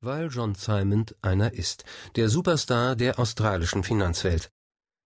Weil 0.00 0.28
John 0.28 0.54
Simon 0.54 1.06
einer 1.22 1.54
ist, 1.54 1.84
der 2.14 2.28
Superstar 2.28 2.94
der 2.94 3.18
australischen 3.18 3.82
Finanzwelt. 3.82 4.48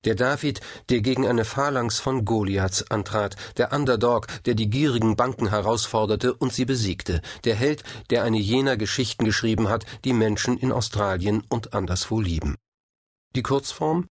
Der 0.05 0.15
David, 0.15 0.61
der 0.91 1.01
gegen 1.01 1.27
eine 1.27 1.47
Phalanx 1.47 1.99
von 1.99 2.27
Goliaths 2.27 2.83
antrat, 2.91 3.37
der 3.57 3.73
Underdog, 3.73 4.27
der 4.45 4.55
die 4.55 4.69
gierigen 4.69 5.17
Banken 5.17 5.49
herausforderte 5.49 6.35
und 6.35 6.53
sie 6.53 6.67
besiegte, 6.67 7.23
der 7.45 7.55
Held, 7.55 7.85
der 8.11 8.25
eine 8.25 8.37
jener 8.37 8.77
Geschichten 8.77 9.25
geschrieben 9.25 9.71
hat, 9.71 9.87
die 10.05 10.13
Menschen 10.13 10.59
in 10.59 10.73
Australien 10.73 11.43
und 11.49 11.73
anderswo 11.73 12.21
lieben. 12.21 12.57
Die 13.35 13.43
Kurzform? 13.43 14.09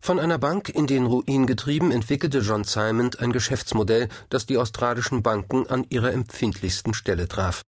Von 0.00 0.20
einer 0.20 0.38
Bank 0.38 0.68
in 0.68 0.86
den 0.86 1.06
Ruin 1.06 1.48
getrieben, 1.48 1.90
entwickelte 1.90 2.38
John 2.38 2.62
Simon 2.62 3.10
ein 3.18 3.32
Geschäftsmodell, 3.32 4.08
das 4.28 4.46
die 4.46 4.58
australischen 4.58 5.24
Banken 5.24 5.66
an 5.66 5.84
ihrer 5.88 6.12
empfindlichsten 6.12 6.94
Stelle 6.94 7.26
traf. 7.26 7.64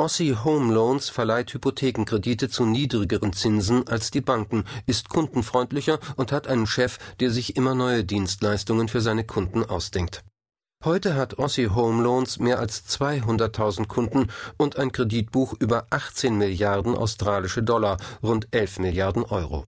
Aussie 0.00 0.34
Home 0.34 0.72
Loans 0.72 1.10
verleiht 1.10 1.52
Hypothekenkredite 1.52 2.48
zu 2.48 2.64
niedrigeren 2.64 3.34
Zinsen 3.34 3.86
als 3.86 4.10
die 4.10 4.22
Banken, 4.22 4.64
ist 4.86 5.10
kundenfreundlicher 5.10 5.98
und 6.16 6.32
hat 6.32 6.46
einen 6.46 6.66
Chef, 6.66 6.96
der 7.20 7.30
sich 7.30 7.54
immer 7.54 7.74
neue 7.74 8.02
Dienstleistungen 8.02 8.88
für 8.88 9.02
seine 9.02 9.24
Kunden 9.24 9.62
ausdenkt. 9.62 10.24
Heute 10.82 11.16
hat 11.16 11.38
Aussie 11.38 11.68
Home 11.68 12.02
Loans 12.02 12.38
mehr 12.38 12.60
als 12.60 12.88
200.000 12.88 13.88
Kunden 13.88 14.28
und 14.56 14.78
ein 14.78 14.90
Kreditbuch 14.90 15.52
über 15.60 15.86
18 15.90 16.34
Milliarden 16.34 16.94
australische 16.94 17.62
Dollar, 17.62 17.98
rund 18.22 18.48
11 18.52 18.78
Milliarden 18.78 19.22
Euro. 19.24 19.66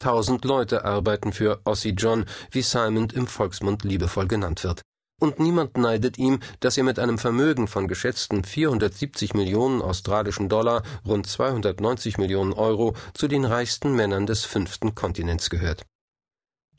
Tausend 0.00 0.44
Leute 0.44 0.84
arbeiten 0.84 1.32
für 1.32 1.60
Aussie 1.62 1.94
John, 1.96 2.24
wie 2.50 2.62
Simon 2.62 3.10
im 3.10 3.28
Volksmund 3.28 3.84
liebevoll 3.84 4.26
genannt 4.26 4.64
wird 4.64 4.82
und 5.22 5.38
niemand 5.38 5.78
neidet 5.78 6.18
ihm, 6.18 6.40
dass 6.60 6.76
er 6.76 6.84
mit 6.84 6.98
einem 6.98 7.16
Vermögen 7.16 7.68
von 7.68 7.86
geschätzten 7.86 8.44
470 8.44 9.34
Millionen 9.34 9.80
australischen 9.80 10.48
Dollar, 10.48 10.82
rund 11.06 11.26
290 11.26 12.18
Millionen 12.18 12.52
Euro, 12.52 12.94
zu 13.14 13.28
den 13.28 13.44
reichsten 13.44 13.94
Männern 13.94 14.26
des 14.26 14.44
fünften 14.44 14.94
Kontinents 14.94 15.48
gehört. 15.48 15.86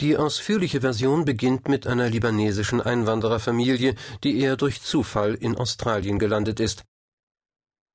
Die 0.01 0.17
ausführliche 0.17 0.81
Version 0.81 1.23
beginnt 1.23 1.69
mit 1.69 1.87
einer 1.87 2.09
libanesischen 2.09 2.81
Einwandererfamilie, 2.81 3.95
die 4.23 4.39
eher 4.39 4.57
durch 4.57 4.81
Zufall 4.81 5.35
in 5.35 5.55
Australien 5.55 6.19
gelandet 6.19 6.59
ist. 6.59 6.83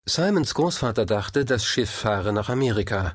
Simons 0.06 0.54
Großvater 0.54 1.04
dachte, 1.04 1.44
das 1.44 1.66
Schiff 1.66 1.90
fahre 1.90 2.32
nach 2.32 2.48
Amerika. 2.48 3.12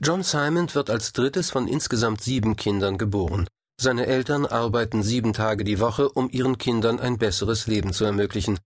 John 0.00 0.22
Simon 0.22 0.74
wird 0.74 0.88
als 0.88 1.12
drittes 1.12 1.50
von 1.50 1.68
insgesamt 1.68 2.22
sieben 2.22 2.56
Kindern 2.56 2.96
geboren. 2.96 3.46
Seine 3.80 4.06
Eltern 4.06 4.44
arbeiten 4.44 5.04
sieben 5.04 5.32
Tage 5.32 5.62
die 5.62 5.78
Woche, 5.78 6.08
um 6.08 6.28
ihren 6.30 6.58
Kindern 6.58 6.98
ein 6.98 7.16
besseres 7.16 7.68
Leben 7.68 7.92
zu 7.92 8.04
ermöglichen. 8.04 8.58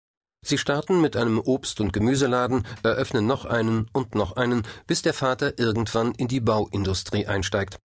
Sie 0.44 0.56
starten 0.56 1.02
mit 1.02 1.16
einem 1.16 1.38
Obst- 1.38 1.80
und 1.80 1.92
Gemüseladen, 1.92 2.66
eröffnen 2.82 3.26
noch 3.26 3.44
einen 3.44 3.88
und 3.92 4.14
noch 4.14 4.36
einen, 4.36 4.62
bis 4.86 5.02
der 5.02 5.12
Vater 5.12 5.58
irgendwann 5.58 6.12
in 6.12 6.28
die 6.28 6.40
Bauindustrie 6.40 7.26
einsteigt. 7.26 7.78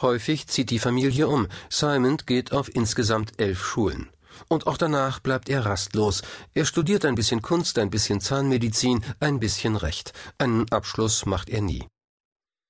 Häufig 0.00 0.46
zieht 0.46 0.70
die 0.70 0.78
Familie 0.78 1.28
um. 1.28 1.48
Simon 1.70 2.18
geht 2.18 2.52
auf 2.52 2.72
insgesamt 2.74 3.40
elf 3.40 3.64
Schulen. 3.64 4.10
Und 4.48 4.66
auch 4.66 4.76
danach 4.76 5.20
bleibt 5.20 5.48
er 5.48 5.64
rastlos. 5.64 6.22
Er 6.52 6.66
studiert 6.66 7.04
ein 7.04 7.14
bisschen 7.14 7.40
Kunst, 7.40 7.78
ein 7.78 7.90
bisschen 7.90 8.20
Zahnmedizin, 8.20 9.02
ein 9.18 9.40
bisschen 9.40 9.76
Recht. 9.76 10.12
Einen 10.38 10.70
Abschluss 10.70 11.24
macht 11.24 11.48
er 11.48 11.62
nie. 11.62 11.86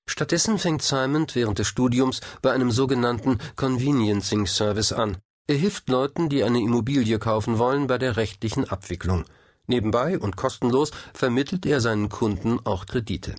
Stattdessen 0.07 0.59
fängt 0.59 0.83
Simon 0.83 1.27
während 1.33 1.59
des 1.59 1.67
Studiums 1.67 2.21
bei 2.43 2.53
einem 2.53 2.71
sogenannten 2.71 3.39
Conveniencing 3.57 4.47
Service 4.47 4.93
an. 4.93 5.17
Er 5.47 5.57
hilft 5.57 5.89
Leuten, 5.89 6.29
die 6.29 6.45
eine 6.45 6.61
Immobilie 6.61 7.19
kaufen 7.19 7.59
wollen, 7.59 7.87
bei 7.87 7.99
der 7.99 8.17
rechtlichen 8.17 8.69
Abwicklung. 8.69 9.25
Nebenbei 9.67 10.19
und 10.19 10.37
kostenlos 10.37 10.91
vermittelt 11.13 11.67
er 11.67 11.81
seinen 11.81 12.09
Kunden 12.09 12.61
auch 12.65 12.87
Kredite. 12.87 13.35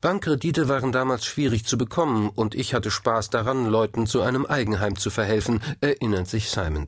Bankkredite 0.00 0.68
waren 0.68 0.92
damals 0.92 1.24
schwierig 1.24 1.64
zu 1.64 1.78
bekommen 1.78 2.28
und 2.28 2.54
ich 2.54 2.74
hatte 2.74 2.90
Spaß 2.90 3.30
daran, 3.30 3.66
Leuten 3.66 4.06
zu 4.06 4.20
einem 4.20 4.44
Eigenheim 4.44 4.96
zu 4.96 5.10
verhelfen, 5.10 5.62
erinnert 5.80 6.28
sich 6.28 6.50
Simon. 6.50 6.86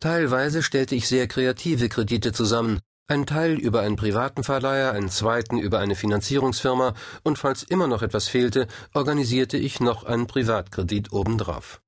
Teilweise 0.00 0.62
stellte 0.62 0.94
ich 0.94 1.06
sehr 1.06 1.28
kreative 1.28 1.88
Kredite 1.88 2.32
zusammen, 2.32 2.80
ein 3.10 3.26
Teil 3.26 3.54
über 3.58 3.80
einen 3.80 3.96
privaten 3.96 4.44
Verleiher, 4.44 4.92
einen 4.92 5.10
zweiten 5.10 5.58
über 5.58 5.80
eine 5.80 5.96
Finanzierungsfirma, 5.96 6.94
und 7.24 7.38
falls 7.38 7.64
immer 7.64 7.88
noch 7.88 8.02
etwas 8.02 8.28
fehlte, 8.28 8.68
organisierte 8.94 9.56
ich 9.56 9.80
noch 9.80 10.04
einen 10.04 10.28
Privatkredit 10.28 11.12
obendrauf. 11.12 11.80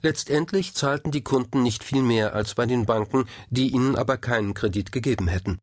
Letztendlich 0.00 0.74
zahlten 0.74 1.10
die 1.12 1.22
Kunden 1.22 1.62
nicht 1.62 1.84
viel 1.84 2.02
mehr 2.02 2.34
als 2.34 2.54
bei 2.54 2.66
den 2.66 2.86
Banken, 2.86 3.26
die 3.50 3.68
ihnen 3.68 3.94
aber 3.94 4.16
keinen 4.16 4.54
Kredit 4.54 4.90
gegeben 4.90 5.28
hätten. 5.28 5.58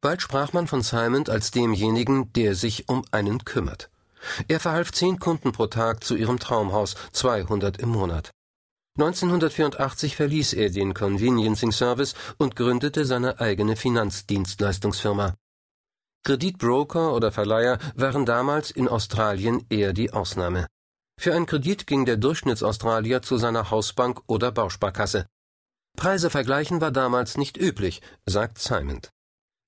Bald 0.00 0.22
sprach 0.22 0.52
man 0.52 0.68
von 0.68 0.82
Simon 0.82 1.28
als 1.28 1.50
demjenigen, 1.50 2.32
der 2.34 2.54
sich 2.54 2.88
um 2.88 3.04
einen 3.10 3.44
kümmert. 3.44 3.90
Er 4.46 4.60
verhalf 4.60 4.92
zehn 4.92 5.18
Kunden 5.18 5.52
pro 5.52 5.66
Tag 5.66 6.04
zu 6.04 6.14
ihrem 6.14 6.38
Traumhaus, 6.38 6.94
200 7.12 7.78
im 7.78 7.88
Monat. 7.88 8.30
1984 8.98 10.16
verließ 10.16 10.54
er 10.54 10.70
den 10.70 10.92
Conveniencing 10.92 11.70
Service 11.70 12.14
und 12.36 12.56
gründete 12.56 13.04
seine 13.04 13.38
eigene 13.38 13.76
Finanzdienstleistungsfirma. 13.76 15.34
Kreditbroker 16.24 17.14
oder 17.14 17.30
Verleiher 17.30 17.78
waren 17.94 18.26
damals 18.26 18.72
in 18.72 18.88
Australien 18.88 19.64
eher 19.70 19.92
die 19.92 20.12
Ausnahme. 20.12 20.66
Für 21.16 21.32
einen 21.32 21.46
Kredit 21.46 21.86
ging 21.86 22.06
der 22.06 22.16
Durchschnittsaustralier 22.16 23.22
zu 23.22 23.36
seiner 23.38 23.70
Hausbank 23.70 24.20
oder 24.26 24.50
Bausparkasse. 24.50 25.26
Preise 25.96 26.28
vergleichen 26.28 26.80
war 26.80 26.90
damals 26.90 27.36
nicht 27.36 27.56
üblich, 27.56 28.02
sagt 28.26 28.58
Simon. 28.58 29.00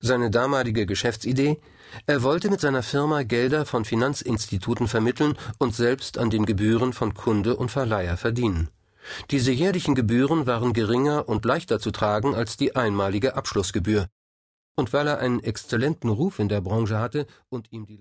Seine 0.01 0.29
damalige 0.29 0.85
Geschäftsidee? 0.85 1.61
Er 2.05 2.21
wollte 2.21 2.49
mit 2.49 2.59
seiner 2.59 2.83
Firma 2.83 3.23
Gelder 3.23 3.65
von 3.65 3.85
Finanzinstituten 3.85 4.89
vermitteln 4.89 5.37
und 5.57 5.73
selbst 5.73 6.17
an 6.17 6.29
den 6.29 6.45
Gebühren 6.45 6.91
von 6.91 7.13
Kunde 7.13 7.55
und 7.55 7.71
Verleiher 7.71 8.17
verdienen. 8.17 8.69
Diese 9.31 9.51
jährlichen 9.51 9.95
Gebühren 9.95 10.45
waren 10.45 10.73
geringer 10.73 11.27
und 11.27 11.45
leichter 11.45 11.79
zu 11.79 11.91
tragen 11.91 12.35
als 12.35 12.57
die 12.57 12.75
einmalige 12.75 13.35
Abschlussgebühr. 13.35 14.07
Und 14.75 14.93
weil 14.93 15.07
er 15.07 15.19
einen 15.19 15.41
exzellenten 15.41 16.09
Ruf 16.09 16.39
in 16.39 16.49
der 16.49 16.61
Branche 16.61 16.99
hatte 16.99 17.25
und 17.49 17.71
ihm 17.71 17.87
die 17.87 17.89